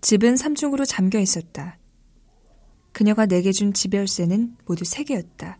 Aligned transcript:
집은 0.00 0.34
3중으로 0.34 0.84
잠겨 0.86 1.18
있었다. 1.18 1.78
그녀가 2.92 3.26
내게 3.26 3.52
준 3.52 3.72
집 3.72 3.94
열쇠는 3.94 4.56
모두 4.64 4.84
3개였다. 4.84 5.56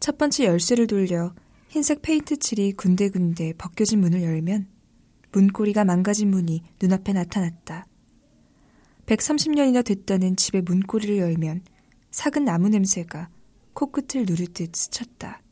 첫 0.00 0.18
번째 0.18 0.44
열쇠를 0.44 0.86
돌려 0.86 1.34
흰색 1.68 2.02
페인트 2.02 2.38
칠이 2.38 2.72
군데군데 2.74 3.54
벗겨진 3.54 4.00
문을 4.00 4.22
열면 4.22 4.68
문고리가 5.32 5.84
망가진 5.84 6.30
문이 6.30 6.62
눈앞에 6.80 7.12
나타났다. 7.12 7.86
130년이나 9.06 9.84
됐다는 9.84 10.36
집의 10.36 10.62
문고리를 10.62 11.18
열면 11.18 11.62
삭은 12.10 12.44
나무 12.44 12.68
냄새가 12.68 13.28
코끝을 13.72 14.24
누르듯 14.24 14.74
스쳤다. 14.74 15.42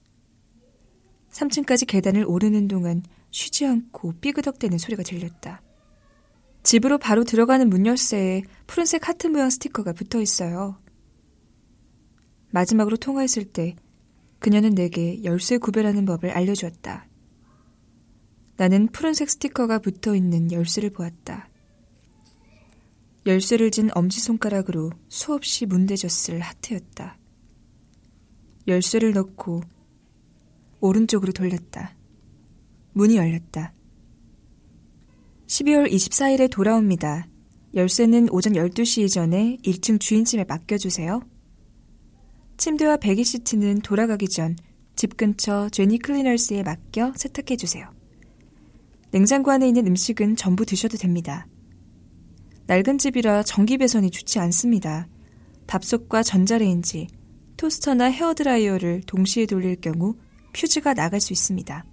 3층까지 1.32 1.86
계단을 1.88 2.24
오르는 2.26 2.68
동안 2.68 3.02
쉬지 3.30 3.66
않고 3.66 4.14
삐그덕대는 4.20 4.78
소리가 4.78 5.02
들렸다. 5.02 5.61
집으로 6.62 6.98
바로 6.98 7.24
들어가는 7.24 7.68
문 7.68 7.86
열쇠에 7.86 8.42
푸른색 8.66 9.08
하트 9.08 9.26
모양 9.26 9.50
스티커가 9.50 9.92
붙어 9.92 10.20
있어요. 10.20 10.76
마지막으로 12.50 12.96
통화했을 12.96 13.44
때 13.44 13.74
그녀는 14.38 14.74
내게 14.74 15.22
열쇠 15.24 15.58
구별하는 15.58 16.04
법을 16.04 16.30
알려주었다. 16.30 17.06
나는 18.56 18.88
푸른색 18.88 19.30
스티커가 19.30 19.78
붙어 19.78 20.14
있는 20.14 20.52
열쇠를 20.52 20.90
보았다. 20.90 21.48
열쇠를 23.24 23.70
진 23.70 23.90
엄지손가락으로 23.94 24.90
수없이 25.08 25.66
문대졌을 25.66 26.40
하트였다. 26.40 27.18
열쇠를 28.66 29.12
넣고 29.12 29.62
오른쪽으로 30.80 31.32
돌렸다. 31.32 31.96
문이 32.92 33.16
열렸다. 33.16 33.72
12월 35.52 35.90
24일에 35.90 36.50
돌아옵니다. 36.50 37.26
열쇠는 37.74 38.28
오전 38.30 38.54
12시 38.54 39.02
이전에 39.04 39.58
1층 39.64 40.00
주인집에 40.00 40.44
맡겨주세요. 40.44 41.22
침대와 42.56 42.96
배기 42.96 43.24
시트는 43.24 43.80
돌아가기 43.80 44.28
전 44.28 44.56
집 45.02 45.16
근처 45.16 45.68
제니 45.70 45.98
클리너스에 45.98 46.62
맡겨 46.62 47.14
세탁해주세요. 47.16 47.90
냉장고 49.10 49.50
안에 49.50 49.68
있는 49.68 49.86
음식은 49.88 50.36
전부 50.36 50.64
드셔도 50.64 50.96
됩니다. 50.96 51.46
낡은 52.66 52.98
집이라 52.98 53.42
전기 53.42 53.78
배선이 53.78 54.10
좋지 54.10 54.38
않습니다. 54.38 55.08
밥솥과 55.66 56.22
전자레인지, 56.22 57.08
토스터나 57.56 58.06
헤어드라이어를 58.06 59.02
동시에 59.06 59.46
돌릴 59.46 59.80
경우 59.80 60.14
퓨즈가 60.52 60.94
나갈 60.94 61.20
수 61.20 61.32
있습니다. 61.32 61.84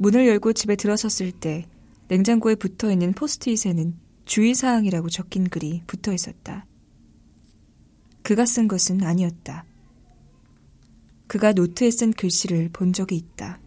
문을 0.00 0.26
열고 0.26 0.54
집에 0.54 0.76
들어섰을 0.76 1.30
때 1.30 1.66
냉장고에 2.08 2.54
붙어 2.54 2.90
있는 2.90 3.12
포스트잇에는 3.12 3.94
주의사항이라고 4.24 5.10
적힌 5.10 5.46
글이 5.46 5.82
붙어 5.86 6.14
있었다. 6.14 6.64
그가 8.22 8.46
쓴 8.46 8.66
것은 8.66 9.04
아니었다. 9.04 9.66
그가 11.26 11.52
노트에 11.52 11.90
쓴 11.90 12.14
글씨를 12.14 12.70
본 12.72 12.94
적이 12.94 13.16
있다. 13.16 13.60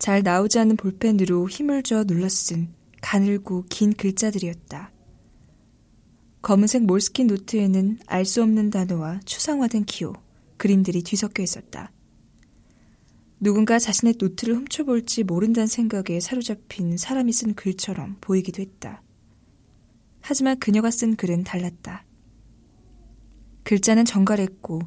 잘 0.00 0.24
나오지 0.24 0.58
않는 0.58 0.76
볼펜으로 0.76 1.48
힘을 1.48 1.84
줘 1.84 2.02
눌러 2.02 2.28
쓴 2.28 2.74
가늘고 3.00 3.66
긴 3.68 3.92
글자들이었다. 3.92 4.90
검은색 6.42 6.86
몰스킨 6.86 7.28
노트에는 7.28 8.00
알 8.06 8.24
수 8.24 8.42
없는 8.42 8.70
단어와 8.70 9.20
추상화된 9.24 9.84
기호, 9.84 10.12
그림들이 10.56 11.04
뒤섞여 11.04 11.44
있었다. 11.44 11.92
누군가 13.46 13.78
자신의 13.78 14.14
노트를 14.18 14.56
훔쳐볼지 14.56 15.22
모른다는 15.22 15.68
생각에 15.68 16.18
사로잡힌 16.18 16.96
사람이 16.96 17.32
쓴 17.32 17.54
글처럼 17.54 18.16
보이기도 18.20 18.60
했다. 18.60 19.04
하지만 20.20 20.58
그녀가 20.58 20.90
쓴 20.90 21.14
글은 21.14 21.44
달랐다. 21.44 22.04
글자는 23.62 24.04
정갈했고 24.04 24.80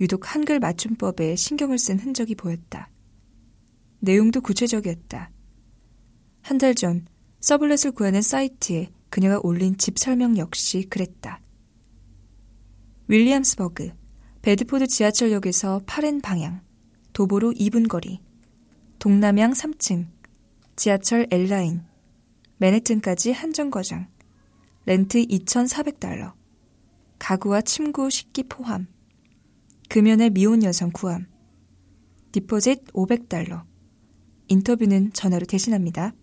유독 0.00 0.32
한글 0.32 0.60
맞춤법에 0.60 1.34
신경을 1.34 1.76
쓴 1.76 1.98
흔적이 1.98 2.36
보였다. 2.36 2.88
내용도 3.98 4.40
구체적이었다. 4.40 5.32
한 6.42 6.58
달 6.58 6.76
전 6.76 7.08
sublet을 7.40 7.90
구하는 7.96 8.22
사이트에 8.22 8.92
그녀가 9.10 9.40
올린 9.42 9.76
집 9.76 9.98
설명 9.98 10.38
역시 10.38 10.86
그랬다. 10.88 11.40
윌리엄스버그, 13.08 13.90
베드포드 14.42 14.86
지하철역에서 14.86 15.80
파렌 15.84 16.20
방향, 16.20 16.60
도보로 17.14 17.52
2분 17.52 17.88
거리, 17.88 18.20
동남향 18.98 19.52
3층, 19.52 20.08
지하철 20.74 21.28
L라인, 21.30 21.82
맨해튼까지 22.58 23.30
한정거장, 23.30 24.08
렌트 24.84 25.24
2,400달러, 25.24 26.32
가구와 27.20 27.60
침구 27.60 28.10
식기 28.10 28.42
포함, 28.42 28.88
금연의 29.90 30.30
미혼 30.30 30.64
여성 30.64 30.90
구함, 30.90 31.26
디포짓 32.32 32.84
500달러, 32.92 33.62
인터뷰는 34.48 35.12
전화로 35.12 35.46
대신합니다. 35.46 36.14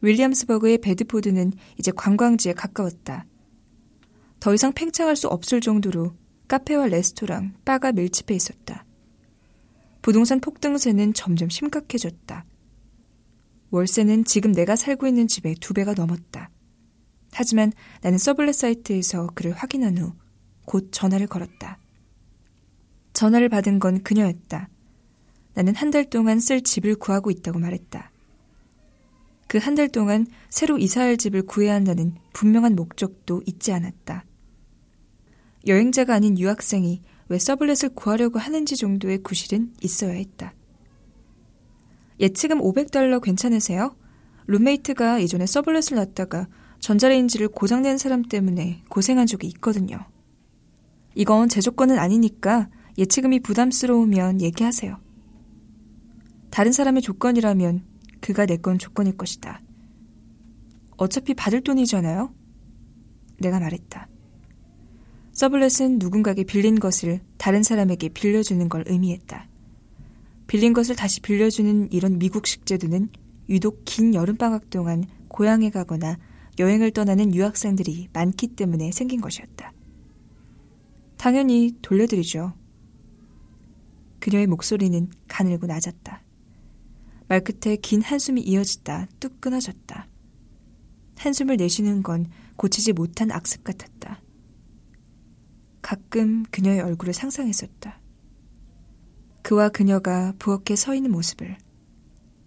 윌리엄스버그의 0.00 0.78
베드포드는 0.78 1.52
이제 1.78 1.92
관광지에 1.94 2.54
가까웠다. 2.54 3.26
더 4.40 4.54
이상 4.54 4.72
팽창할 4.72 5.16
수 5.16 5.28
없을 5.28 5.60
정도로 5.60 6.14
카페와 6.46 6.86
레스토랑, 6.86 7.56
바가 7.66 7.92
밀집해 7.92 8.34
있었다. 8.34 8.87
부동산 10.08 10.40
폭등세는 10.40 11.12
점점 11.12 11.50
심각해졌다. 11.50 12.46
월세는 13.68 14.24
지금 14.24 14.52
내가 14.52 14.74
살고 14.74 15.06
있는 15.06 15.28
집의 15.28 15.56
두 15.56 15.74
배가 15.74 15.92
넘었다. 15.92 16.48
하지만 17.30 17.74
나는 18.00 18.16
서블렛 18.16 18.54
사이트에서 18.54 19.26
그를 19.34 19.52
확인한 19.52 19.98
후 19.98 20.14
곧 20.64 20.88
전화를 20.92 21.26
걸었다. 21.26 21.78
전화를 23.12 23.50
받은 23.50 23.80
건 23.80 24.02
그녀였다. 24.02 24.70
나는 25.52 25.74
한 25.74 25.90
달 25.90 26.06
동안 26.08 26.40
쓸 26.40 26.62
집을 26.62 26.94
구하고 26.94 27.30
있다고 27.30 27.58
말했다. 27.58 28.10
그 29.46 29.58
한 29.58 29.74
달 29.74 29.90
동안 29.90 30.26
새로 30.48 30.78
이사할 30.78 31.18
집을 31.18 31.42
구해야 31.42 31.74
한다는 31.74 32.14
분명한 32.32 32.76
목적도 32.76 33.42
잊지 33.44 33.72
않았다. 33.72 34.24
여행자가 35.66 36.14
아닌 36.14 36.38
유학생이 36.38 37.02
왜 37.28 37.38
서블렛을 37.38 37.90
구하려고 37.94 38.38
하는지 38.38 38.76
정도의 38.76 39.18
구실은 39.22 39.72
있어야 39.82 40.12
했다. 40.12 40.54
예치금 42.20 42.60
500달러 42.60 43.20
괜찮으세요? 43.22 43.96
룸메이트가 44.46 45.20
예전에 45.22 45.46
서블렛을 45.46 45.96
놨다가 45.96 46.48
전자레인지를 46.80 47.48
고장낸 47.48 47.98
사람 47.98 48.22
때문에 48.22 48.82
고생한 48.88 49.26
적이 49.26 49.48
있거든요. 49.48 49.98
이건 51.14 51.48
제 51.48 51.60
조건은 51.60 51.98
아니니까 51.98 52.70
예치금이 52.96 53.40
부담스러우면 53.40 54.40
얘기하세요. 54.40 54.98
다른 56.50 56.72
사람의 56.72 57.02
조건이라면 57.02 57.84
그가 58.20 58.46
내 58.46 58.56
건 58.56 58.78
조건일 58.78 59.16
것이다. 59.16 59.60
어차피 60.96 61.34
받을 61.34 61.60
돈이잖아요? 61.62 62.34
내가 63.40 63.60
말했다. 63.60 64.08
서블렛은 65.38 66.00
누군가에게 66.00 66.42
빌린 66.42 66.80
것을 66.80 67.20
다른 67.36 67.62
사람에게 67.62 68.08
빌려주는 68.08 68.68
걸 68.68 68.82
의미했다. 68.88 69.48
빌린 70.48 70.72
것을 70.72 70.96
다시 70.96 71.20
빌려주는 71.20 71.92
이런 71.92 72.18
미국식 72.18 72.66
제도는 72.66 73.08
유독 73.48 73.82
긴 73.84 74.16
여름방학 74.16 74.68
동안 74.68 75.04
고향에 75.28 75.70
가거나 75.70 76.18
여행을 76.58 76.90
떠나는 76.90 77.36
유학생들이 77.36 78.08
많기 78.12 78.48
때문에 78.48 78.90
생긴 78.90 79.20
것이었다. 79.20 79.72
당연히 81.16 81.72
돌려드리죠. 81.82 82.54
그녀의 84.18 84.48
목소리는 84.48 85.08
가늘고 85.28 85.68
낮았다. 85.68 86.20
말끝에 87.28 87.76
긴 87.76 88.02
한숨이 88.02 88.40
이어지다 88.40 89.06
뚝 89.20 89.40
끊어졌다. 89.40 90.08
한숨을 91.16 91.58
내쉬는 91.58 92.02
건 92.02 92.26
고치지 92.56 92.92
못한 92.92 93.30
악습 93.30 93.62
같았다. 93.62 94.20
가끔 95.82 96.44
그녀의 96.50 96.80
얼굴을 96.80 97.12
상상했었다. 97.12 98.00
그와 99.42 99.68
그녀가 99.68 100.34
부엌에 100.38 100.76
서 100.76 100.94
있는 100.94 101.10
모습을, 101.10 101.56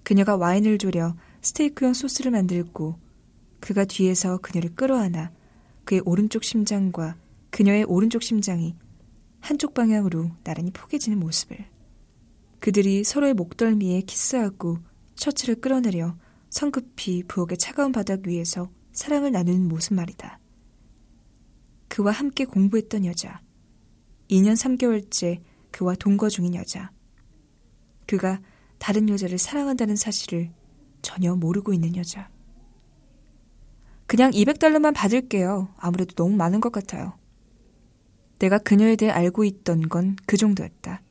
그녀가 0.04 0.36
와인을 0.36 0.78
졸여 0.78 1.16
스테이크용 1.42 1.94
소스를 1.94 2.32
만들고 2.32 3.00
그가 3.60 3.86
뒤에서 3.86 4.38
그녀를 4.38 4.76
끌어안아 4.76 5.32
그의 5.86 6.02
오른쪽 6.06 6.44
심장과 6.44 7.16
그녀의 7.50 7.86
오른쪽 7.86 8.24
심장이 8.24 8.76
한쪽 9.40 9.74
방향으로 9.74 10.32
나란히 10.44 10.72
포개지는 10.72 11.20
모습을. 11.20 11.66
그들이 12.60 13.04
서로의 13.04 13.34
목덜미에 13.34 14.02
키스하고 14.02 14.78
셔츠를 15.16 15.56
끌어내려 15.62 16.16
성급히 16.50 17.24
부엌의 17.24 17.58
차가운 17.58 17.92
바닥 17.92 18.28
위에서 18.28 18.70
사랑을 18.92 19.32
나누는 19.32 19.68
모습 19.68 19.94
말이다. 19.94 20.41
그와 21.92 22.14
함께 22.14 22.46
공부했던 22.46 23.04
여자. 23.04 23.42
2년 24.30 24.54
3개월째 24.54 25.42
그와 25.72 25.94
동거 25.96 26.30
중인 26.30 26.56
여자. 26.56 26.90
그가 28.08 28.40
다른 28.78 29.10
여자를 29.10 29.38
사랑한다는 29.38 29.98
사실을 29.98 30.54
전혀 31.02 31.36
모르고 31.36 31.74
있는 31.74 31.98
여자. 31.98 32.30
그냥 34.08 34.32
200달러만 34.32 34.94
받을게요. 34.96 35.74
아무래도 35.76 36.16
너무 36.16 36.34
많은 36.38 36.62
것 36.62 36.72
같아요. 36.72 37.20
내가 38.40 38.58
그녀에 38.58 38.96
대해 38.96 39.12
알고 39.12 39.44
있던 39.44 39.90
건 39.90 40.16
그 40.26 40.38
정도였다. 40.38 41.02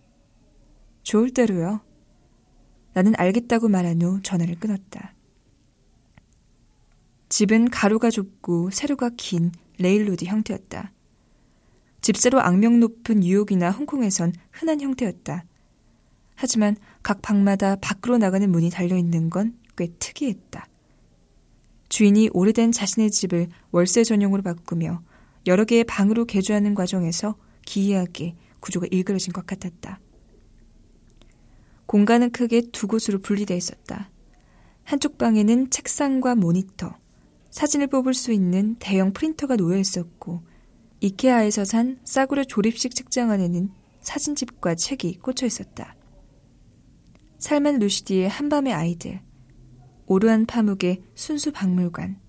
좋을 1.02 1.34
대로요. 1.34 1.82
나는 2.94 3.12
알겠다고 3.18 3.68
말한 3.68 4.00
후 4.00 4.22
전화를 4.22 4.58
끊었다. 4.58 5.14
집은 7.28 7.68
가로가 7.68 8.08
좁고 8.08 8.70
세로가 8.70 9.10
긴 9.18 9.52
railroad 9.80 10.24
형태였다. 10.24 10.92
집세로 12.00 12.40
악명 12.40 12.80
높은 12.80 13.20
뉴욕이나 13.20 13.70
홍콩에선 13.70 14.32
흔한 14.52 14.80
형태였다. 14.80 15.44
하지만 16.34 16.76
각 17.02 17.20
방마다 17.20 17.76
밖으로 17.76 18.16
나가는 18.18 18.50
문이 18.50 18.70
달려있는 18.70 19.30
건 19.30 19.60
꽤 19.80 19.88
특이했다. 19.98 20.68
주인이 21.88 22.28
오래된 22.34 22.70
자신의 22.70 23.10
집을 23.10 23.48
월세 23.70 24.04
전용으로 24.04 24.42
바꾸며 24.42 25.02
여러 25.46 25.64
개의 25.64 25.84
방으로 25.84 26.26
개조하는 26.26 26.74
과정에서 26.74 27.36
기이하게 27.64 28.36
구조가 28.60 28.88
일그러진 28.90 29.32
것 29.32 29.46
같았다. 29.46 29.98
공간은 31.86 32.30
크게 32.30 32.64
두 32.72 32.86
곳으로 32.86 33.20
분리되어 33.20 33.56
있었다. 33.56 34.10
한쪽 34.84 35.16
방에는 35.16 35.70
책상과 35.70 36.34
모니터, 36.34 36.94
사진을 37.50 37.88
뽑을 37.88 38.14
수 38.14 38.32
있는 38.32 38.76
대형 38.78 39.12
프린터가 39.12 39.56
놓여 39.56 39.76
있었고, 39.76 40.42
이케아에서 41.00 41.64
산 41.64 41.98
싸구려 42.04 42.44
조립식 42.44 42.94
책장 42.94 43.30
안에는 43.30 43.70
사진집과 44.00 44.74
책이 44.76 45.18
꽂혀 45.18 45.46
있었다. 45.46 45.96
살만 47.38 47.78
루시디의 47.78 48.28
한밤의 48.28 48.72
아이들, 48.72 49.20
오르한 50.06 50.46
파묵의 50.46 51.02
순수 51.14 51.52
박물관, 51.52 52.20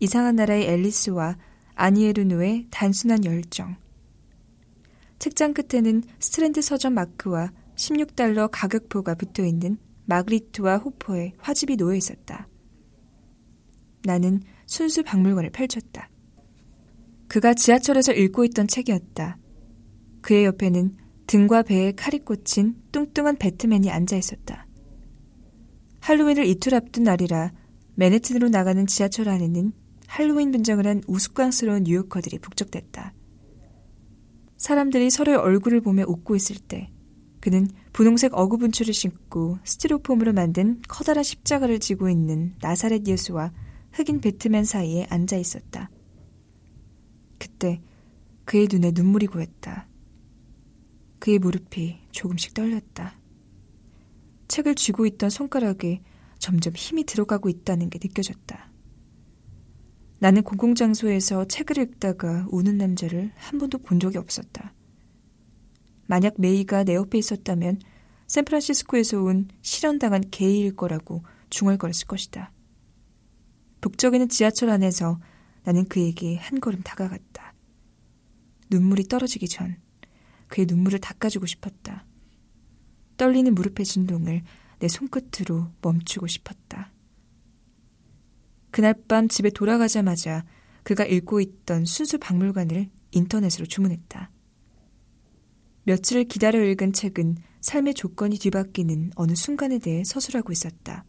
이상한 0.00 0.36
나라의 0.36 0.66
앨리스와 0.66 1.36
아니 1.74 2.00
에르노의 2.00 2.68
단순한 2.70 3.24
열정. 3.24 3.76
책장 5.18 5.52
끝에는 5.52 6.02
스트랜드 6.20 6.62
서점 6.62 6.94
마크와 6.94 7.52
16달러 7.76 8.48
가격표가 8.50 9.14
붙어 9.14 9.44
있는 9.44 9.78
마그리트와 10.06 10.78
호퍼의 10.78 11.34
화집이 11.38 11.76
놓여 11.76 11.94
있었다. 11.94 12.48
나는 14.08 14.40
순수 14.64 15.02
박물관을 15.02 15.50
펼쳤다. 15.50 16.08
그가 17.28 17.52
지하철에서 17.52 18.12
읽고 18.12 18.44
있던 18.46 18.66
책이었다. 18.66 19.36
그의 20.22 20.46
옆에는 20.46 20.96
등과 21.26 21.62
배에 21.62 21.92
칼이 21.92 22.20
꽂힌 22.20 22.74
뚱뚱한 22.90 23.36
배트맨이 23.36 23.90
앉아 23.90 24.16
있었다. 24.16 24.66
할로윈을 26.00 26.46
이틀 26.46 26.74
앞둔 26.74 27.04
날이라 27.04 27.52
맨해튼으로 27.96 28.48
나가는 28.48 28.86
지하철 28.86 29.28
안에는 29.28 29.72
할로윈 30.06 30.52
분장을 30.52 30.86
한 30.86 31.02
우스꽝스러운 31.06 31.82
뉴요커들이 31.82 32.38
북적댔다. 32.38 33.12
사람들이 34.56 35.10
서로의 35.10 35.36
얼굴을 35.36 35.82
보며 35.82 36.04
웃고 36.08 36.34
있을 36.34 36.56
때 36.56 36.90
그는 37.40 37.68
분홍색 37.92 38.32
어구 38.34 38.56
분추를 38.56 38.94
신고 38.94 39.58
스티로폼으로 39.64 40.32
만든 40.32 40.80
커다란 40.88 41.22
십자가를 41.22 41.78
지고 41.78 42.08
있는 42.08 42.54
나사렛 42.60 43.06
예수와 43.06 43.52
흑인 43.92 44.20
배트맨 44.20 44.64
사이에 44.64 45.06
앉아 45.10 45.36
있었다. 45.36 45.90
그때 47.38 47.80
그의 48.44 48.68
눈에 48.70 48.92
눈물이 48.94 49.26
고였다. 49.26 49.88
그의 51.18 51.38
무릎이 51.38 51.98
조금씩 52.12 52.54
떨렸다. 52.54 53.18
책을 54.48 54.74
쥐고 54.74 55.06
있던 55.06 55.30
손가락에 55.30 56.02
점점 56.38 56.74
힘이 56.74 57.04
들어가고 57.04 57.48
있다는 57.48 57.90
게 57.90 57.98
느껴졌다. 58.02 58.72
나는 60.20 60.42
공공장소에서 60.42 61.44
책을 61.46 61.78
읽다가 61.78 62.46
우는 62.50 62.76
남자를 62.76 63.30
한 63.36 63.58
번도 63.58 63.78
본 63.78 64.00
적이 64.00 64.18
없었다. 64.18 64.74
만약 66.06 66.34
메이가 66.38 66.84
내 66.84 66.94
옆에 66.94 67.18
있었다면 67.18 67.80
샌프란시스코에서 68.26 69.22
온 69.22 69.48
실현당한 69.62 70.22
게이일 70.30 70.74
거라고 70.74 71.22
중얼거렸을 71.50 72.06
것이다. 72.06 72.52
북쪽에는 73.80 74.28
지하철 74.28 74.70
안에서 74.70 75.20
나는 75.64 75.84
그에게 75.86 76.36
한 76.36 76.60
걸음 76.60 76.82
다가갔다. 76.82 77.54
눈물이 78.70 79.04
떨어지기 79.04 79.48
전 79.48 79.76
그의 80.48 80.66
눈물을 80.66 80.98
닦아주고 80.98 81.46
싶었다. 81.46 82.06
떨리는 83.16 83.54
무릎의 83.54 83.84
진동을 83.84 84.42
내 84.78 84.88
손끝으로 84.88 85.70
멈추고 85.82 86.26
싶었다. 86.26 86.92
그날 88.70 88.94
밤 89.08 89.28
집에 89.28 89.50
돌아가자마자 89.50 90.44
그가 90.84 91.04
읽고 91.04 91.40
있던 91.40 91.84
순수 91.84 92.18
박물관을 92.18 92.88
인터넷으로 93.10 93.66
주문했다. 93.66 94.30
며칠을 95.84 96.24
기다려 96.24 96.62
읽은 96.62 96.92
책은 96.92 97.36
삶의 97.60 97.94
조건이 97.94 98.38
뒤바뀌는 98.38 99.12
어느 99.16 99.34
순간에 99.34 99.78
대해 99.78 100.04
서술하고 100.04 100.52
있었다. 100.52 101.04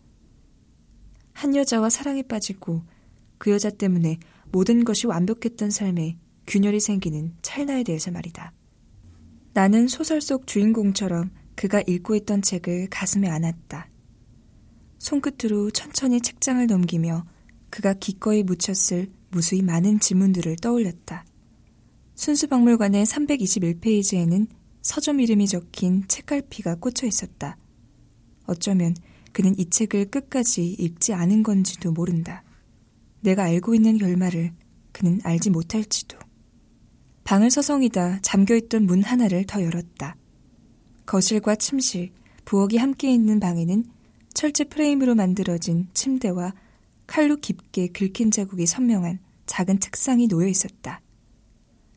한 1.40 1.56
여자와 1.56 1.90
사랑에 1.90 2.22
빠지고 2.22 2.84
그 3.38 3.50
여자 3.50 3.70
때문에 3.70 4.20
모든 4.52 4.84
것이 4.84 5.08
완벽했던 5.08 5.70
삶에 5.70 6.18
균열이 6.46 6.82
생기는 6.82 7.34
찰나에 7.42 7.84
대해서 7.84 8.12
말이다. 8.12 8.52
나는 9.54 9.88
소설 9.88 10.20
속 10.20 10.48
주인공처럼 10.48 11.32
그가 11.56 11.82
읽고 11.88 12.16
있던 12.16 12.42
책을 12.42 12.90
가슴에 12.90 13.30
안았다. 13.30 13.90
손끝으로 14.98 15.72
천천히 15.72 16.20
책장을 16.20 16.68
넘기며 16.68 17.26
그가 17.70 17.94
기꺼이 17.94 18.44
묻혔을 18.44 19.10
무수히 19.30 19.62
많은 19.62 20.02
지문들을 20.02 20.58
떠올렸다. 20.58 21.24
순수박물관의 22.16 23.06
321페이지에는 23.06 24.46
서점 24.82 25.22
이름이 25.22 25.48
적힌 25.48 26.04
책갈피가 26.06 26.76
꽂혀 26.76 27.08
있었다. 27.08 27.56
어쩌면 28.46 28.94
그는 29.34 29.58
이 29.58 29.70
책을 29.70 30.06
끝까지 30.06 30.76
읽지 30.80 31.14
않은 31.14 31.44
건지도 31.44 31.92
모른다. 31.92 32.44
내가 33.22 33.44
알고 33.44 33.76
있는 33.76 33.98
결말을 33.98 34.54
그는 34.92 35.20
알지 35.24 35.50
못할지도. 35.50 36.18
방을 37.24 37.52
서성이다 37.52 38.20
잠겨있던 38.22 38.86
문 38.86 39.04
하나를 39.04 39.46
더 39.46 39.64
열었다. 39.64 40.16
거실과 41.06 41.56
침실, 41.56 42.12
부엌이 42.46 42.78
함께 42.78 43.14
있는 43.14 43.40
방에는 43.40 43.86
철제 44.34 44.64
프레임으로 44.64 45.16
만들어진 45.16 45.88
침대와 45.94 46.54
칼로 47.08 47.36
깊게 47.38 47.90
긁힌 47.90 48.32
자국이 48.32 48.66
선명한 48.66 49.20
작은 49.46 49.80
책상이 49.80 50.28
놓여 50.28 50.48
있었다. 50.48 51.02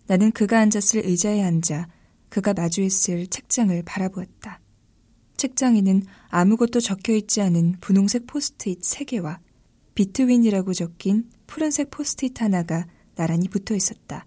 나는 0.07 0.33
그가 0.33 0.59
앉았을 0.61 1.07
의자에 1.07 1.42
앉아 1.42 1.88
그가 2.28 2.54
마주했을 2.54 3.26
책장을 3.26 3.83
바라보았다. 3.85 4.62
책장에는 5.42 6.04
아무것도 6.28 6.78
적혀 6.78 7.14
있지 7.14 7.40
않은 7.40 7.78
분홍색 7.80 8.28
포스트잇 8.28 8.80
3개와 8.80 9.40
between이라고 9.95 10.73
적힌 10.72 11.28
푸른색 11.49 11.90
포스트잇 11.90 12.40
하나가 12.40 12.87
나란히 13.16 13.49
붙어 13.49 13.75
있었다. 13.75 14.25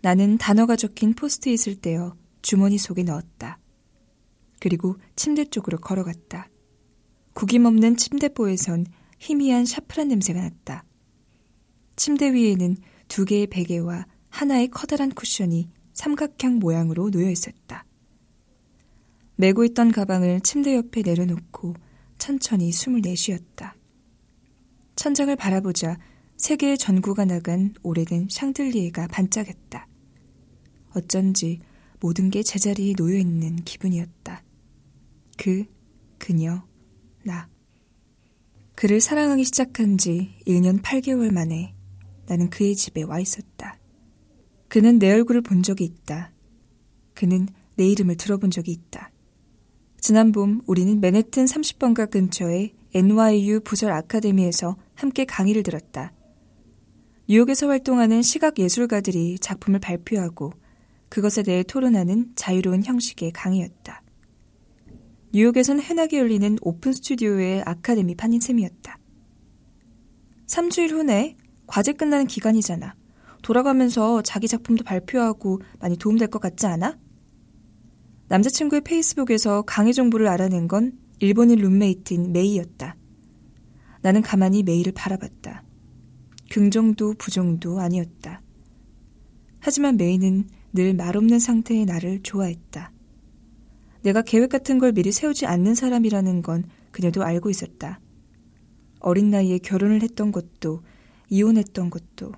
나는 0.00 0.36
단어가 0.36 0.74
적힌 0.74 1.14
포스트잇을 1.14 1.76
떼어 1.80 2.16
주머니 2.42 2.78
속에 2.78 3.04
넣었다. 3.04 3.60
그리고 4.60 4.96
침대 5.14 5.44
쪽으로 5.44 5.78
걸어갔다. 5.78 6.48
구김없는 7.34 7.96
침대보에선 7.96 8.86
희미한 9.20 9.66
샤프란 9.66 10.08
냄새가 10.08 10.40
났다. 10.40 10.84
침대 11.94 12.32
위에는 12.32 12.76
두 13.06 13.24
개의 13.24 13.46
베개와 13.46 14.06
하나의 14.30 14.68
커다란 14.68 15.10
쿠션이 15.10 15.68
삼각형 15.92 16.58
모양으로 16.58 17.10
놓여 17.10 17.30
있었다. 17.30 17.84
메고 19.40 19.64
있던 19.64 19.92
가방을 19.92 20.40
침대 20.40 20.74
옆에 20.74 21.02
내려놓고 21.02 21.74
천천히 22.18 22.72
숨을 22.72 23.02
내쉬었다. 23.02 23.76
천장을 24.96 25.34
바라보자 25.36 25.96
세 26.36 26.56
개의 26.56 26.76
전구가 26.76 27.24
나간 27.24 27.72
오래된 27.84 28.26
샹들리에가 28.32 29.06
반짝였다. 29.06 29.86
어쩐지 30.96 31.60
모든 32.00 32.30
게 32.30 32.42
제자리에 32.42 32.94
놓여 32.94 33.16
있는 33.16 33.54
기분이었다. 33.54 34.42
그, 35.36 35.66
그녀, 36.18 36.66
나. 37.22 37.48
그를 38.74 39.00
사랑하기 39.00 39.44
시작한 39.44 39.98
지 39.98 40.34
1년 40.48 40.82
8개월 40.82 41.32
만에 41.32 41.76
나는 42.26 42.50
그의 42.50 42.74
집에 42.74 43.04
와 43.04 43.20
있었다. 43.20 43.78
그는 44.66 44.98
내 44.98 45.12
얼굴을 45.12 45.42
본 45.42 45.62
적이 45.62 45.84
있다. 45.84 46.32
그는 47.14 47.46
내 47.76 47.86
이름을 47.86 48.16
들어본 48.16 48.50
적이 48.50 48.72
있다. 48.72 49.12
지난 50.00 50.32
봄 50.32 50.60
우리는 50.66 51.00
맨해튼 51.00 51.44
30번가 51.44 52.10
근처의 52.10 52.72
NYU 52.94 53.60
부설 53.60 53.92
아카데미에서 53.92 54.76
함께 54.94 55.24
강의를 55.24 55.62
들었다. 55.62 56.12
뉴욕에서 57.28 57.68
활동하는 57.68 58.22
시각 58.22 58.58
예술가들이 58.58 59.38
작품을 59.38 59.80
발표하고 59.80 60.52
그것에 61.08 61.42
대해 61.42 61.62
토론하는 61.62 62.32
자유로운 62.36 62.84
형식의 62.84 63.32
강의였다. 63.32 64.02
뉴욕에선 65.32 65.80
흔하게 65.80 66.18
열리는 66.18 66.56
오픈 66.62 66.92
스튜디오의 66.92 67.62
아카데미 67.66 68.14
판인 68.14 68.40
셈이었다. 68.40 68.98
3주일 70.46 70.92
후네. 70.92 71.36
과제 71.66 71.92
끝나는 71.92 72.26
기간이잖아. 72.26 72.94
돌아가면서 73.42 74.22
자기 74.22 74.48
작품도 74.48 74.84
발표하고 74.84 75.60
많이 75.80 75.98
도움될 75.98 76.28
것 76.28 76.38
같지 76.38 76.66
않아? 76.66 76.96
남자친구의 78.28 78.82
페이스북에서 78.82 79.62
강의 79.62 79.94
정보를 79.94 80.28
알아낸 80.28 80.68
건 80.68 80.92
일본인 81.18 81.60
룸메이트인 81.60 82.32
메이였다. 82.32 82.94
나는 84.02 84.20
가만히 84.20 84.62
메이를 84.62 84.92
바라봤다. 84.92 85.64
긍정도 86.50 87.14
부정도 87.14 87.80
아니었다. 87.80 88.42
하지만 89.60 89.96
메이는 89.96 90.46
늘 90.74 90.94
말없는 90.94 91.38
상태의 91.38 91.86
나를 91.86 92.22
좋아했다. 92.22 92.92
내가 94.02 94.22
계획 94.22 94.50
같은 94.50 94.78
걸 94.78 94.92
미리 94.92 95.10
세우지 95.10 95.46
않는 95.46 95.74
사람이라는 95.74 96.42
건 96.42 96.64
그녀도 96.90 97.24
알고 97.24 97.48
있었다. 97.48 97.98
어린 99.00 99.30
나이에 99.30 99.58
결혼을 99.58 100.02
했던 100.02 100.32
것도, 100.32 100.82
이혼했던 101.30 101.88
것도, 101.88 102.32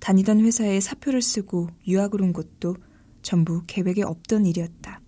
다니던 0.00 0.40
회사에 0.40 0.80
사표를 0.80 1.20
쓰고 1.20 1.68
유학을 1.86 2.22
온 2.22 2.32
것도 2.32 2.76
전부 3.22 3.62
계획에 3.66 4.02
없던 4.02 4.46
일이었다. 4.46 5.03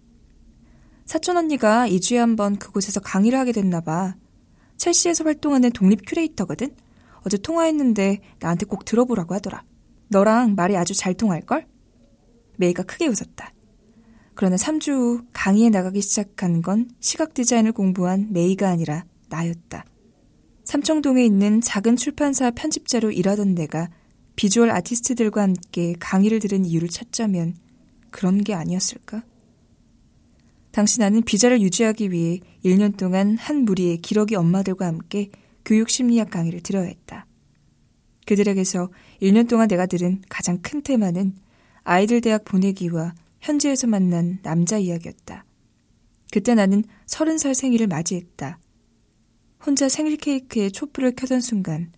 사촌 1.06 1.36
언니가 1.36 1.88
2주에 1.88 2.16
한 2.16 2.36
번 2.36 2.56
그곳에서 2.58 3.00
강의를 3.00 3.38
하게 3.38 3.52
됐나 3.52 3.80
봐. 3.80 4.16
첼시에서 4.76 5.24
활동하는 5.24 5.70
독립 5.70 6.00
큐레이터거든? 6.06 6.74
어제 7.24 7.38
통화했는데 7.38 8.20
나한테 8.40 8.66
꼭 8.66 8.84
들어보라고 8.84 9.34
하더라. 9.34 9.64
너랑 10.08 10.54
말이 10.54 10.76
아주 10.76 10.94
잘 10.94 11.14
통할걸? 11.14 11.66
메이가 12.56 12.82
크게 12.82 13.06
웃었다. 13.06 13.52
그러나 14.34 14.56
3주 14.56 14.90
후 14.92 15.24
강의에 15.32 15.70
나가기 15.70 16.02
시작한 16.02 16.60
건 16.60 16.90
시각 17.00 17.34
디자인을 17.34 17.72
공부한 17.72 18.32
메이가 18.32 18.68
아니라 18.68 19.04
나였다. 19.28 19.84
삼청동에 20.64 21.24
있는 21.24 21.60
작은 21.60 21.96
출판사 21.96 22.50
편집자로 22.50 23.12
일하던 23.12 23.54
내가 23.54 23.88
비주얼 24.34 24.70
아티스트들과 24.70 25.42
함께 25.42 25.94
강의를 25.98 26.40
들은 26.40 26.64
이유를 26.66 26.88
찾자면 26.88 27.56
그런 28.10 28.42
게 28.42 28.52
아니었을까? 28.54 29.22
당시 30.76 31.00
나는 31.00 31.22
비자를 31.22 31.62
유지하기 31.62 32.10
위해 32.10 32.38
1년 32.62 32.98
동안 32.98 33.38
한 33.38 33.64
무리의 33.64 33.96
기러기 33.96 34.34
엄마들과 34.34 34.84
함께 34.84 35.30
교육 35.64 35.88
심리학 35.88 36.28
강의를 36.28 36.60
들어야 36.60 36.84
했다. 36.84 37.26
그들에게서 38.26 38.90
1년 39.22 39.48
동안 39.48 39.68
내가 39.68 39.86
들은 39.86 40.20
가장 40.28 40.60
큰 40.60 40.82
테마는 40.82 41.34
아이들 41.82 42.20
대학 42.20 42.44
보내기와 42.44 43.14
현지에서 43.40 43.86
만난 43.86 44.38
남자 44.42 44.76
이야기였다. 44.76 45.46
그때 46.30 46.54
나는 46.54 46.84
30살 47.06 47.54
생일을 47.54 47.86
맞이했다. 47.86 48.58
혼자 49.64 49.88
생일 49.88 50.18
케이크에 50.18 50.68
촛불을 50.68 51.14
켜던 51.16 51.40
순간 51.40 51.90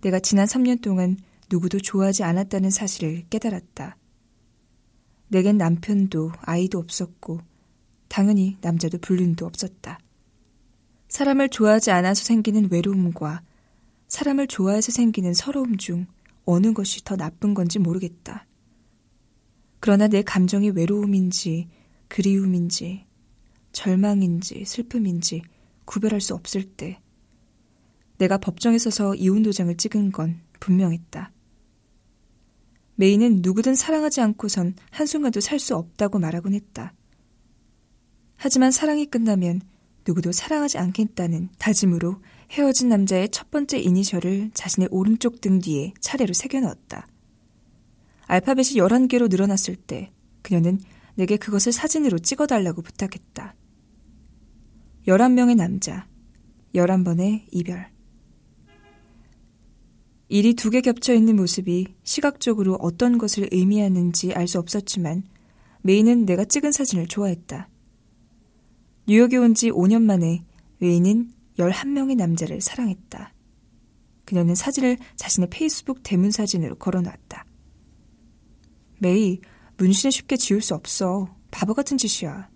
내가 0.00 0.18
지난 0.18 0.46
3년 0.46 0.80
동안 0.80 1.18
누구도 1.50 1.78
좋아하지 1.78 2.22
않았다는 2.22 2.70
사실을 2.70 3.24
깨달았다. 3.28 3.98
내겐 5.28 5.58
남편도 5.58 6.32
아이도 6.40 6.78
없었고 6.78 7.52
당연히 8.14 8.56
남자도 8.60 8.98
불륜도 8.98 9.44
없었다. 9.44 9.98
사람을 11.08 11.48
좋아하지 11.48 11.90
않아서 11.90 12.22
생기는 12.22 12.68
외로움과 12.70 13.42
사람을 14.06 14.46
좋아해서 14.46 14.92
생기는 14.92 15.34
서러움 15.34 15.78
중 15.78 16.06
어느 16.44 16.72
것이 16.72 17.02
더 17.02 17.16
나쁜 17.16 17.54
건지 17.54 17.80
모르겠다. 17.80 18.46
그러나 19.80 20.06
내 20.06 20.22
감정이 20.22 20.70
외로움인지 20.70 21.66
그리움인지 22.06 23.04
절망인지 23.72 24.64
슬픔인지 24.64 25.42
구별할 25.84 26.20
수 26.20 26.34
없을 26.34 26.62
때 26.62 27.00
내가 28.18 28.38
법정에 28.38 28.78
서서 28.78 29.16
이혼 29.16 29.42
도장을 29.42 29.76
찍은 29.76 30.12
건 30.12 30.40
분명했다. 30.60 31.32
메이는 32.94 33.40
누구든 33.42 33.74
사랑하지 33.74 34.20
않고선 34.20 34.76
한순간도 34.92 35.40
살 35.40 35.58
수 35.58 35.74
없다고 35.74 36.20
말하곤 36.20 36.54
했다. 36.54 36.94
하지만 38.36 38.70
사랑이 38.70 39.06
끝나면 39.06 39.60
누구도 40.06 40.32
사랑하지 40.32 40.78
않겠다는 40.78 41.48
다짐으로 41.58 42.20
헤어진 42.50 42.88
남자의 42.88 43.28
첫 43.30 43.50
번째 43.50 43.78
이니셜을 43.78 44.50
자신의 44.52 44.88
오른쪽 44.90 45.40
등 45.40 45.60
뒤에 45.60 45.94
차례로 46.00 46.34
새겨 46.34 46.60
넣었다. 46.60 47.06
알파벳이 48.26 48.74
11개로 48.76 49.28
늘어났을 49.30 49.76
때 49.76 50.10
그녀는 50.42 50.80
내게 51.14 51.36
그것을 51.36 51.72
사진으로 51.72 52.18
찍어달라고 52.18 52.82
부탁했다. 52.82 53.54
11명의 55.06 55.56
남자, 55.56 56.06
11번의 56.74 57.44
이별. 57.50 57.92
일이 60.28 60.54
두 60.54 60.70
개 60.70 60.80
겹쳐 60.80 61.14
있는 61.14 61.36
모습이 61.36 61.94
시각적으로 62.02 62.74
어떤 62.80 63.18
것을 63.18 63.48
의미하는지 63.52 64.32
알 64.32 64.48
수 64.48 64.58
없었지만 64.58 65.22
메이는 65.82 66.24
내가 66.26 66.44
찍은 66.44 66.72
사진을 66.72 67.06
좋아했다. 67.06 67.68
뉴욕에 69.06 69.36
온 69.36 69.54
지 69.54 69.70
5년 69.70 70.02
만에 70.02 70.42
웨이는 70.80 71.30
11명의 71.58 72.16
남자를 72.16 72.60
사랑했다. 72.60 73.32
그녀는 74.24 74.54
사진을 74.54 74.96
자신의 75.16 75.50
페이스북 75.50 76.02
대문 76.02 76.30
사진으로 76.30 76.76
걸어놨다. 76.76 77.44
메이, 79.00 79.40
문신을 79.76 80.10
쉽게 80.10 80.36
지울 80.36 80.62
수 80.62 80.74
없어. 80.74 81.36
바보 81.50 81.74
같은 81.74 81.98
짓이야. 81.98 82.48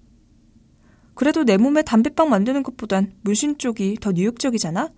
그래도 1.15 1.45
내 1.45 1.57
몸에 1.59 1.83
담배빵 1.83 2.31
만드는 2.31 2.63
것보단 2.63 3.13
문신 3.23 3.59
쪽이 3.59 3.99
더 4.01 4.13
뉴욕적이잖아? 4.13 4.93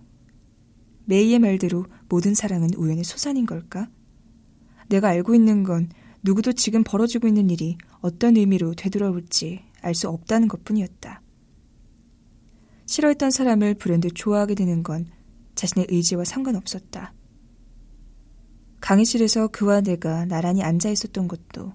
메이의 1.07 1.38
말대로 1.40 1.87
모든 2.09 2.35
사랑은 2.35 2.75
우연의 2.76 3.02
소산인 3.04 3.47
걸까? 3.47 3.88
내가 4.88 5.09
알고 5.09 5.35
있는 5.35 5.64
건 5.64 5.88
누구도 6.23 6.52
지금 6.52 6.85
벌어지고 6.85 7.26
있는 7.26 7.50
일이 7.50 7.76
어떤 8.00 8.37
의미로 8.37 8.75
되돌아올지 8.75 9.62
알 9.83 9.95
수 9.95 10.09
없다는 10.09 10.47
것 10.47 10.62
뿐이었다. 10.64 11.23
싫어했던 12.90 13.30
사람을 13.30 13.75
불현듯 13.75 14.16
좋아하게 14.16 14.56
되는 14.56 14.82
건 14.82 15.06
자신의 15.54 15.87
의지와 15.90 16.25
상관없었다. 16.25 17.14
강의실에서 18.80 19.47
그와 19.47 19.80
내가 19.80 20.25
나란히 20.25 20.64
앉아 20.64 20.90
있었던 20.90 21.28
것도, 21.28 21.73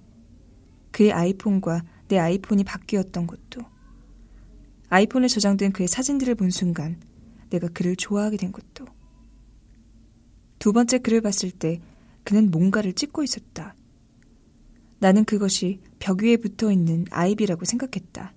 그의 0.90 1.12
아이폰과 1.12 1.84
내 2.08 2.18
아이폰이 2.18 2.64
바뀌었던 2.64 3.26
것도, 3.26 3.62
아이폰에 4.90 5.28
저장된 5.28 5.72
그의 5.72 5.88
사진들을 5.88 6.34
본 6.34 6.50
순간 6.50 7.00
내가 7.48 7.68
그를 7.68 7.96
좋아하게 7.96 8.36
된 8.36 8.52
것도, 8.52 8.84
두 10.58 10.74
번째 10.74 10.98
글을 10.98 11.22
봤을 11.22 11.50
때 11.50 11.80
그는 12.24 12.50
뭔가를 12.50 12.92
찍고 12.92 13.22
있었다. 13.22 13.74
나는 14.98 15.24
그것이 15.24 15.80
벽 15.98 16.22
위에 16.22 16.36
붙어 16.36 16.70
있는 16.70 17.06
아이비라고 17.08 17.64
생각했다. 17.64 18.34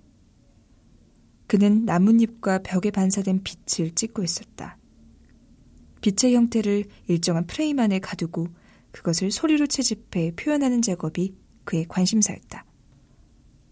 그는 1.50 1.84
나뭇잎과 1.84 2.60
벽에 2.62 2.92
반사된 2.92 3.42
빛을 3.42 3.90
찍고 3.96 4.22
있었다. 4.22 4.78
빛의 6.00 6.36
형태를 6.36 6.84
일정한 7.08 7.44
프레임 7.48 7.80
안에 7.80 7.98
가두고 7.98 8.46
그것을 8.92 9.32
소리로 9.32 9.66
채집해 9.66 10.30
표현하는 10.36 10.80
작업이 10.80 11.34
그의 11.64 11.86
관심사였다. 11.88 12.64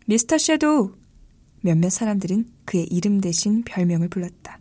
미스터 0.08 0.38
섀도우! 0.38 0.96
몇몇 1.60 1.90
사람들은 1.90 2.48
그의 2.64 2.84
이름 2.88 3.20
대신 3.20 3.62
별명을 3.62 4.08
불렀다. 4.08 4.58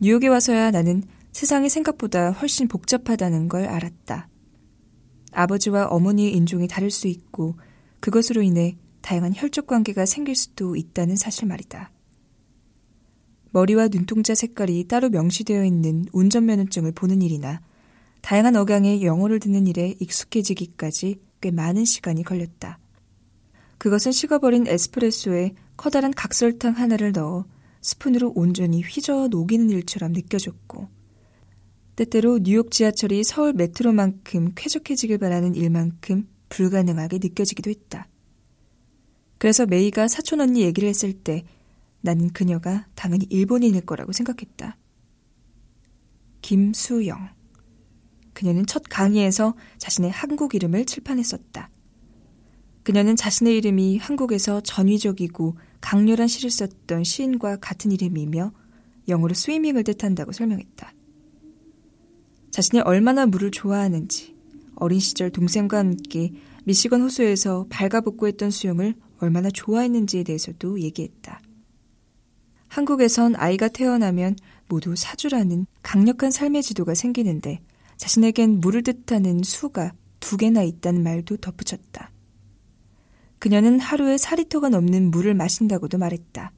뉴욕에 0.00 0.26
와서야 0.26 0.72
나는 0.72 1.04
세상이 1.30 1.68
생각보다 1.68 2.32
훨씬 2.32 2.66
복잡하다는 2.66 3.48
걸 3.48 3.66
알았다. 3.66 4.28
아버지와 5.30 5.86
어머니의 5.86 6.34
인종이 6.34 6.66
다를 6.66 6.90
수 6.90 7.06
있고 7.06 7.54
그것으로 8.00 8.42
인해 8.42 8.76
다양한 9.06 9.34
혈족 9.36 9.68
관계가 9.68 10.04
생길 10.04 10.34
수도 10.34 10.74
있다는 10.74 11.14
사실 11.14 11.46
말이다. 11.46 11.92
머리와 13.52 13.86
눈동자 13.86 14.34
색깔이 14.34 14.88
따로 14.88 15.10
명시되어 15.10 15.64
있는 15.64 16.06
운전면허증을 16.12 16.90
보는 16.90 17.22
일이나 17.22 17.60
다양한 18.20 18.56
억양의 18.56 19.04
영어를 19.04 19.38
듣는 19.38 19.68
일에 19.68 19.94
익숙해지기까지 20.00 21.20
꽤 21.40 21.52
많은 21.52 21.84
시간이 21.84 22.24
걸렸다. 22.24 22.80
그것은 23.78 24.10
식어버린 24.10 24.66
에스프레소에 24.66 25.54
커다란 25.76 26.12
각설탕 26.12 26.72
하나를 26.72 27.12
넣어 27.12 27.44
스푼으로 27.82 28.32
온전히 28.34 28.82
휘저어 28.82 29.28
녹이는 29.28 29.70
일처럼 29.70 30.14
느껴졌고, 30.14 30.88
때때로 31.94 32.40
뉴욕 32.40 32.72
지하철이 32.72 33.22
서울 33.22 33.52
메트로만큼 33.52 34.54
쾌적해지길 34.56 35.18
바라는 35.18 35.54
일만큼 35.54 36.26
불가능하게 36.48 37.20
느껴지기도 37.22 37.70
했다. 37.70 38.08
그래서 39.38 39.66
메이가 39.66 40.08
사촌 40.08 40.40
언니 40.40 40.62
얘기를 40.62 40.88
했을 40.88 41.12
때 41.12 41.44
나는 42.00 42.30
그녀가 42.32 42.86
당연히 42.94 43.26
일본인일 43.30 43.82
거라고 43.82 44.12
생각했다. 44.12 44.76
김수영. 46.42 47.28
그녀는 48.32 48.66
첫 48.66 48.84
강의에서 48.88 49.54
자신의 49.78 50.10
한국 50.10 50.54
이름을 50.54 50.84
칠판했었다. 50.84 51.70
그녀는 52.82 53.16
자신의 53.16 53.56
이름이 53.56 53.98
한국에서 53.98 54.60
전위적이고 54.60 55.56
강렬한 55.80 56.28
시를 56.28 56.50
썼던 56.50 57.02
시인과 57.02 57.56
같은 57.56 57.90
이름이며 57.90 58.52
영어로 59.08 59.34
스위밍을 59.34 59.82
뜻한다고 59.84 60.32
설명했다. 60.32 60.92
자신이 62.50 62.80
얼마나 62.82 63.26
물을 63.26 63.50
좋아하는지, 63.50 64.36
어린 64.76 65.00
시절 65.00 65.30
동생과 65.30 65.78
함께 65.78 66.32
미시건 66.64 67.02
호수에서 67.02 67.66
발가벗고 67.68 68.28
했던 68.28 68.50
수영을 68.50 68.94
얼마나 69.18 69.50
좋아했는지에 69.50 70.24
대해서도 70.24 70.80
얘기했다. 70.80 71.40
한국에선 72.68 73.36
아이가 73.36 73.68
태어나면 73.68 74.36
모두 74.68 74.94
사주라는 74.96 75.66
강력한 75.82 76.30
삶의 76.30 76.62
지도가 76.62 76.94
생기는데 76.94 77.60
자신에겐 77.96 78.60
물을 78.60 78.82
뜻하는 78.82 79.42
수가 79.42 79.92
두 80.20 80.36
개나 80.36 80.62
있다는 80.62 81.02
말도 81.02 81.38
덧붙였다. 81.38 82.10
그녀는 83.38 83.78
하루에 83.78 84.16
4리터가 84.16 84.70
넘는 84.70 85.10
물을 85.10 85.34
마신다고도 85.34 85.98
말했다. 85.98 86.52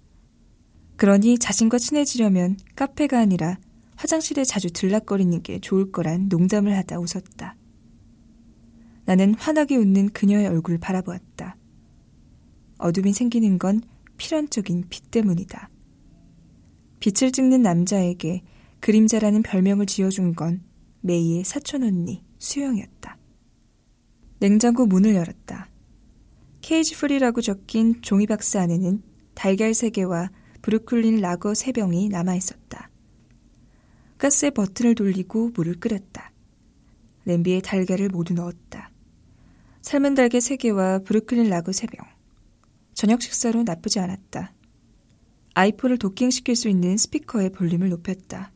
그러니 0.96 1.38
자신과 1.38 1.78
친해지려면 1.78 2.56
카페가 2.74 3.18
아니라 3.18 3.58
화장실에 3.96 4.44
자주 4.44 4.72
들락거리는 4.72 5.42
게 5.42 5.58
좋을 5.58 5.92
거란 5.92 6.28
농담을 6.28 6.76
하다 6.76 6.98
웃었다. 6.98 7.56
나는 9.04 9.34
환하게 9.34 9.76
웃는 9.76 10.10
그녀의 10.10 10.46
얼굴을 10.46 10.78
바라보았다. 10.78 11.57
어둠이 12.78 13.12
생기는 13.12 13.58
건 13.58 13.82
필연적인 14.16 14.86
빛 14.88 15.10
때문이다. 15.10 15.70
빛을 17.00 17.32
찍는 17.32 17.62
남자에게 17.62 18.42
그림자라는 18.80 19.42
별명을 19.42 19.86
지어준 19.86 20.34
건 20.34 20.62
메이의 21.00 21.44
사촌 21.44 21.82
언니 21.82 22.24
수영이었다. 22.38 23.16
냉장고 24.40 24.86
문을 24.86 25.14
열었다. 25.14 25.68
cage 26.60 26.96
free라고 26.96 27.40
적힌 27.40 28.00
종이 28.02 28.26
박스 28.26 28.58
안에는 28.58 29.02
달걀 29.34 29.70
3개와 29.70 30.30
브루클린 30.62 31.20
라거 31.20 31.52
3병이 31.52 32.10
남아 32.10 32.34
있었다. 32.34 32.90
가스의 34.18 34.50
버튼을 34.50 34.94
돌리고 34.94 35.52
물을 35.54 35.78
끓였다. 35.78 36.32
냄비에 37.24 37.60
달걀을 37.60 38.08
모두 38.08 38.34
넣었다. 38.34 38.90
삶은 39.82 40.14
달걀 40.14 40.40
3개와 40.40 41.04
브루클린 41.04 41.48
라거 41.48 41.70
3병. 41.70 42.17
저녁 42.98 43.22
식사로 43.22 43.62
나쁘지 43.62 44.00
않았다. 44.00 44.52
아이폰을 45.54 45.98
도킹시킬 45.98 46.56
수 46.56 46.68
있는 46.68 46.96
스피커의 46.96 47.50
볼륨을 47.50 47.90
높였다. 47.90 48.50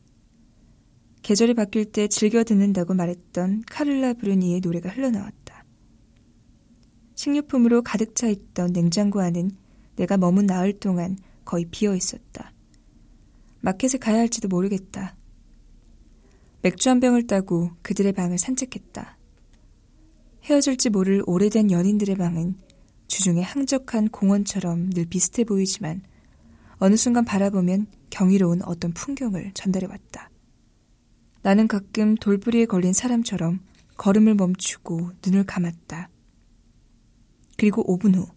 계절이 1.23 1.55
바뀔 1.55 1.85
때 1.85 2.09
즐겨 2.09 2.43
듣는다고 2.43 2.95
말했던 2.95 3.63
카를라 3.71 4.15
브루니의 4.15 4.59
노래가 4.59 4.91
흘러나왔다. 4.91 5.65
식료품으로 7.15 7.83
가득 7.83 8.17
차 8.17 8.27
있던 8.27 8.73
냉장고 8.73 9.21
안은 9.21 9.53
내가 9.95 10.17
머문 10.17 10.47
나흘 10.47 10.73
동안 10.73 11.17
거의 11.45 11.65
비어 11.71 11.95
있었다. 11.95 12.53
마켓에 13.61 13.97
가야 13.97 14.19
할지도 14.19 14.49
모르겠다. 14.49 15.15
맥주 16.63 16.91
한 16.91 16.99
병을 16.99 17.29
따고 17.29 17.71
그들의 17.83 18.13
방을 18.13 18.39
산책했다. 18.39 19.19
헤어질지 20.43 20.91
모를 20.91 21.23
오래된 21.27 21.71
연인들의 21.71 22.17
방은 22.17 22.72
주중에 23.13 23.43
항적한 23.43 24.09
공원처럼 24.09 24.89
늘 24.89 25.05
비슷해 25.05 25.45
보이지만 25.45 26.01
어느 26.79 26.97
순간 26.97 27.27
바라보면 27.27 27.87
경이로운 28.09 28.63
어떤 28.63 28.95
풍경을 28.95 29.51
전달해 29.53 29.87
왔다. 29.87 30.31
나는 31.43 31.69
가끔 31.69 32.15
돌부리에 32.15 32.65
걸린 32.65 32.95
사람처럼 32.95 33.61
걸음을 33.99 34.35
멈추고 34.35 35.11
눈을 35.27 35.45
감았다. 35.45 36.09
그리고 37.59 37.85
5분 37.85 38.17
후, 38.17 38.29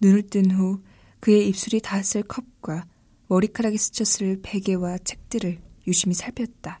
눈을 0.00 0.22
뜬 0.22 0.52
후 0.52 0.82
그의 1.20 1.46
입술이 1.46 1.82
닿았을 1.82 2.22
컵과 2.22 2.86
머리카락이 3.26 3.76
스쳤을 3.76 4.40
베개와 4.42 4.98
책들을 5.04 5.60
유심히 5.86 6.14
살폈다. 6.14 6.80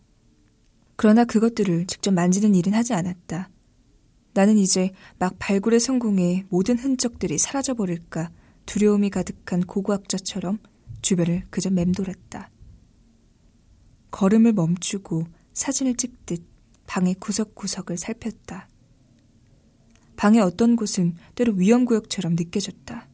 그러나 0.96 1.26
그것들을 1.26 1.88
직접 1.88 2.10
만지는 2.10 2.54
일은 2.54 2.72
하지 2.72 2.94
않았다. 2.94 3.50
나는 4.38 4.56
이제 4.56 4.92
막 5.18 5.34
발굴의 5.40 5.80
성공에 5.80 6.44
모든 6.48 6.78
흔적들이 6.78 7.38
사라져버릴까 7.38 8.30
두려움이 8.66 9.10
가득한 9.10 9.62
고고학자처럼 9.62 10.60
주변을 11.02 11.46
그저 11.50 11.70
맴돌았다. 11.70 12.48
걸음을 14.12 14.52
멈추고 14.52 15.24
사진을 15.54 15.96
찍듯 15.96 16.44
방의 16.86 17.14
구석구석을 17.14 17.98
살폈다. 17.98 18.68
방의 20.14 20.40
어떤 20.40 20.76
곳은 20.76 21.16
때로 21.34 21.54
위험구역처럼 21.54 22.36
느껴졌다. 22.36 23.08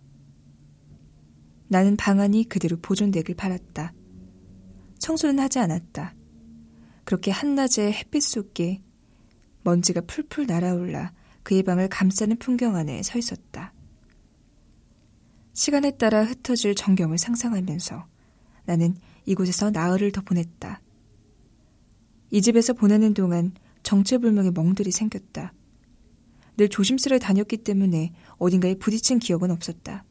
나는 1.68 1.96
방 1.96 2.20
안이 2.20 2.50
그대로 2.50 2.76
보존되길 2.76 3.34
바랐다. 3.34 3.94
청소는 4.98 5.38
하지 5.38 5.58
않았다. 5.58 6.14
그렇게 7.04 7.30
한낮에 7.30 7.92
햇빛 7.92 8.20
속에 8.20 8.83
먼지가 9.64 10.02
풀풀 10.02 10.46
날아올라 10.46 11.12
그의 11.42 11.62
방을 11.62 11.88
감싸는 11.88 12.38
풍경 12.38 12.76
안에 12.76 13.02
서 13.02 13.18
있었다. 13.18 13.72
시간에 15.52 15.90
따라 15.92 16.24
흩어질 16.24 16.74
전경을 16.74 17.18
상상하면서 17.18 18.06
나는 18.64 18.96
이곳에서 19.26 19.70
나흘을 19.70 20.12
더 20.12 20.20
보냈다. 20.20 20.80
이 22.30 22.42
집에서 22.42 22.72
보내는 22.72 23.14
동안 23.14 23.52
정체불명의 23.82 24.52
멍들이 24.52 24.90
생겼다. 24.90 25.52
늘 26.56 26.68
조심스레 26.68 27.18
다녔기 27.18 27.58
때문에 27.58 28.12
어딘가에 28.38 28.74
부딪힌 28.76 29.18
기억은 29.18 29.50
없었다. 29.50 30.04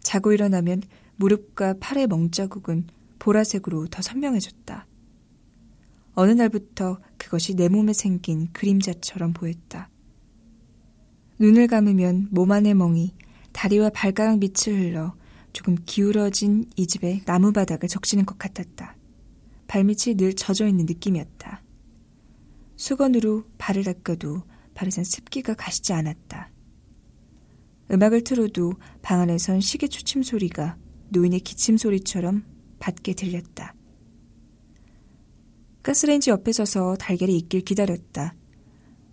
자고 0.00 0.32
일어나면 0.32 0.82
무릎과 1.16 1.76
팔의 1.80 2.06
멍자국은 2.08 2.86
보라색으로 3.18 3.86
더 3.86 4.02
선명해졌다. 4.02 4.86
어느 6.14 6.32
날부터 6.32 6.98
그것이 7.16 7.54
내 7.54 7.68
몸에 7.68 7.92
생긴 7.92 8.52
그림자처럼 8.52 9.32
보였다. 9.32 9.88
눈을 11.38 11.66
감으면 11.66 12.28
몸 12.30 12.52
안의 12.52 12.74
멍이 12.74 13.14
다리와 13.52 13.90
발가락 13.90 14.38
밑을 14.38 14.78
흘러 14.78 15.14
조금 15.52 15.76
기울어진 15.84 16.66
이 16.76 16.86
집의 16.86 17.24
나무 17.24 17.52
바닥을 17.52 17.88
적시는 17.88 18.26
것 18.26 18.38
같았다. 18.38 18.96
발밑이 19.66 20.16
늘 20.16 20.34
젖어 20.34 20.66
있는 20.66 20.86
느낌이었다. 20.86 21.62
수건으로 22.76 23.44
발을 23.58 23.84
닦아도 23.84 24.42
발에선 24.74 25.04
습기가 25.04 25.54
가시지 25.54 25.92
않았다. 25.92 26.50
음악을 27.90 28.24
틀어도 28.24 28.74
방 29.02 29.20
안에선 29.20 29.60
시계 29.60 29.86
초침 29.86 30.22
소리가 30.22 30.76
노인의 31.10 31.40
기침 31.40 31.76
소리처럼 31.76 32.44
밖에 32.78 33.12
들렸다. 33.14 33.74
가스레인지 35.82 36.30
옆에 36.30 36.52
서서 36.52 36.96
달걀이 36.96 37.36
익길 37.38 37.62
기다렸다. 37.62 38.34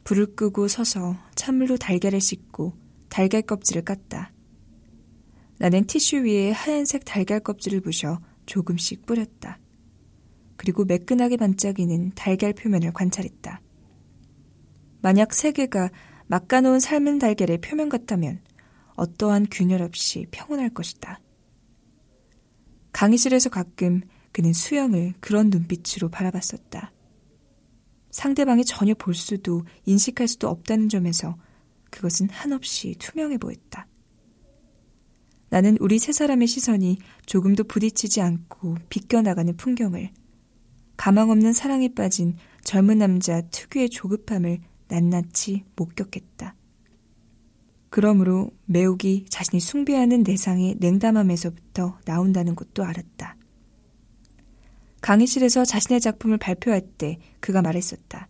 불을 0.03 0.35
끄고 0.35 0.67
서서 0.67 1.17
찬물로 1.35 1.77
달걀을 1.77 2.21
씻고 2.21 2.73
달걀 3.09 3.41
껍질을 3.41 3.83
깠다. 3.83 4.29
나는 5.57 5.85
티슈 5.85 6.23
위에 6.23 6.51
하얀색 6.51 7.05
달걀 7.05 7.39
껍질을 7.39 7.81
부셔 7.81 8.19
조금씩 8.45 9.05
뿌렸다. 9.05 9.59
그리고 10.57 10.85
매끈하게 10.85 11.37
반짝이는 11.37 12.11
달걀 12.15 12.53
표면을 12.53 12.93
관찰했다. 12.93 13.61
만약 15.01 15.33
세계가 15.33 15.89
막가놓은 16.27 16.79
삶은 16.79 17.19
달걀의 17.19 17.59
표면 17.59 17.89
같다면 17.89 18.41
어떠한 18.95 19.47
균열 19.49 19.81
없이 19.81 20.27
평온할 20.31 20.69
것이다. 20.69 21.19
강의실에서 22.91 23.49
가끔 23.49 24.01
그는 24.31 24.53
수영을 24.53 25.13
그런 25.19 25.49
눈빛으로 25.49 26.09
바라봤었다. 26.09 26.91
상대방이 28.11 28.65
전혀 28.65 28.93
볼 28.93 29.13
수도 29.13 29.63
인식할 29.85 30.27
수도 30.27 30.49
없다는 30.49 30.89
점에서 30.89 31.37
그것은 31.91 32.29
한없이 32.29 32.95
투명해 32.99 33.37
보였다. 33.37 33.87
나는 35.49 35.77
우리 35.79 35.97
세 35.97 36.11
사람의 36.11 36.47
시선이 36.47 36.97
조금도 37.25 37.63
부딪히지 37.63 38.21
않고 38.21 38.75
비껴나가는 38.89 39.55
풍경을 39.57 40.11
가망 40.95 41.29
없는 41.31 41.53
사랑에 41.53 41.93
빠진 41.93 42.35
젊은 42.63 42.99
남자 42.99 43.41
특유의 43.41 43.89
조급함을 43.89 44.59
낱낱이 44.89 45.63
목격했다. 45.75 46.55
그러므로 47.89 48.51
매욱이 48.65 49.25
자신이 49.29 49.59
숭배하는 49.59 50.23
내상의 50.23 50.75
냉담함에서부터 50.79 51.99
나온다는 52.05 52.55
것도 52.55 52.83
알았다. 52.83 53.38
강의실에서 55.01 55.65
자신의 55.65 56.01
작품을 56.01 56.37
발표할 56.37 56.81
때 56.81 57.19
그가 57.39 57.61
말했었다. 57.61 58.27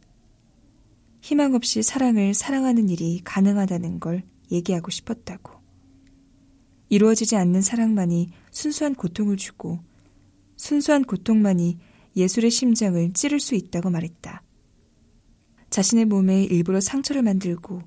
희망 1.21 1.53
없이 1.53 1.84
사랑을 1.84 2.34
사랑하는 2.34 2.89
일이 2.89 3.21
가능하다는 3.23 3.99
걸 3.99 4.23
얘기하고 4.51 4.89
싶었다고. 4.89 5.60
이루어지지 6.89 7.36
않는 7.36 7.62
사랑만이 7.62 8.32
순수한 8.51 8.95
고통을 8.95 9.38
주고 9.38 9.79
순수한 10.55 11.03
고통만이 11.03 11.77
예술의 12.15 12.49
심장을 12.49 13.13
찌를 13.13 13.39
수 13.39 13.55
있다고 13.55 13.89
말했다. 13.89 14.41
자신의 15.69 16.05
몸에 16.05 16.43
일부러 16.43 16.82
상처를 16.82 17.21
만들고 17.21 17.82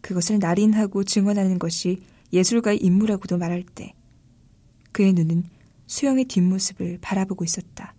그것을 0.00 0.38
날인하고 0.38 1.02
증언하는 1.02 1.58
것이 1.58 2.00
예술가의 2.32 2.78
임무라고도 2.78 3.38
말할 3.38 3.64
때 3.64 3.92
그의 4.92 5.12
눈은 5.12 5.44
수영의 5.86 6.26
뒷모습을 6.26 6.98
바라보고 7.00 7.44
있었다. 7.44 7.95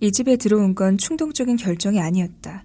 이 0.00 0.12
집에 0.12 0.36
들어온 0.36 0.74
건 0.74 0.98
충동적인 0.98 1.56
결정이 1.56 2.00
아니었다. 2.00 2.64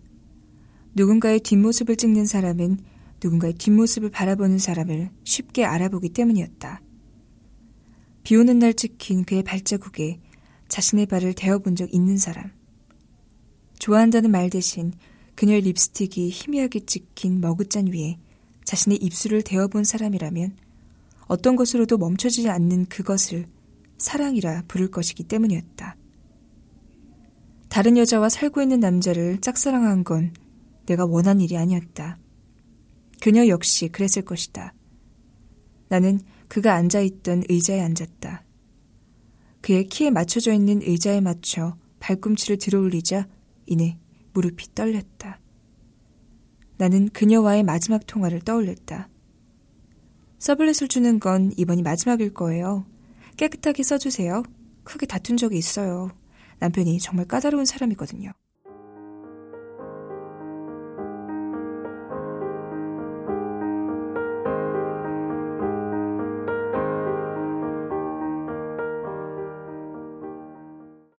누군가의 0.96 1.40
뒷모습을 1.40 1.96
찍는 1.96 2.26
사람은 2.26 2.80
누군가의 3.24 3.54
뒷모습을 3.54 4.10
바라보는 4.10 4.58
사람을 4.58 5.10
쉽게 5.24 5.66
알아보기 5.66 6.10
때문이었다. 6.10 6.82
비 8.24 8.36
오는 8.36 8.60
날 8.60 8.74
찍힌 8.74 9.24
그의 9.24 9.44
발자국에 9.44 10.20
자신의 10.68 11.06
발을 11.06 11.34
대어본 11.34 11.76
적 11.76 11.94
있는 11.94 12.18
사람. 12.18 12.52
좋아한다는 13.80 14.32
말 14.32 14.50
대신 14.50 14.94
그녀의 15.36 15.62
립스틱이 15.62 16.30
희미하게 16.30 16.82
찍힌 16.82 17.40
머그잔 17.40 17.88
위에 17.88 18.18
자신의 18.66 18.98
입술을 19.02 19.42
대어본 19.42 19.84
사람이라면 19.84 20.58
어떤 21.28 21.56
것으로도 21.56 21.98
멈춰지지 21.98 22.50
않는 22.50 22.86
그것을 22.86 23.46
사랑이라 23.98 24.64
부를 24.68 24.92
것이기 24.92 25.24
때문이었다. 25.24 25.96
다른 27.70 27.98
여자와 27.98 28.30
살고 28.30 28.62
있는 28.62 28.80
남자를 28.80 29.40
짝사랑한 29.42 30.04
건 30.04 30.34
내가 30.86 31.06
원한 31.06 31.40
일이 31.40 31.56
아니었다. 31.56 32.18
그녀 33.22 33.48
역시 33.48 33.90
그랬을 33.90 34.24
것이다. 34.24 34.74
나는 35.88 36.20
그가 36.48 36.74
앉아있던 36.74 37.44
의자에 37.48 37.80
앉았다. 37.80 38.44
그의 39.62 39.88
키에 39.88 40.10
맞춰져 40.10 40.52
있는 40.52 40.82
의자에 40.82 41.22
맞춰 41.22 41.78
발꿈치를 42.00 42.58
들어 42.58 42.80
올리자 42.80 43.28
이내 43.66 43.98
무릎이 44.34 44.74
떨렸다. 44.74 45.40
나는 46.78 47.10
그녀와의 47.10 47.64
마지막 47.64 48.08
통화를 48.08 48.42
떠올렸다. 48.42 49.10
서블렛을 50.40 50.88
주는 50.88 51.20
건 51.20 51.52
이번이 51.58 51.84
마지막일 51.84 52.34
거예요. 52.34 52.86
깨끗하게 53.38 53.84
써주세요. 53.84 54.44
크게 54.86 55.06
다툰 55.06 55.38
적이 55.38 55.58
있어요. 55.58 56.10
남편이 56.60 57.00
정말 57.00 57.26
까다로운 57.28 57.66
사람이거든요. 57.66 58.32